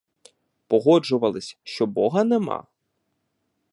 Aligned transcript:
Погоджувались, 0.67 1.57
що 1.63 1.85
бога 1.85 2.23
нема? 2.23 2.67